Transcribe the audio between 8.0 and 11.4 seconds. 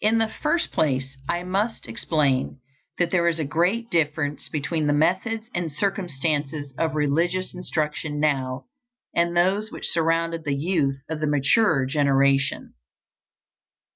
now and those which surrounded the youth of the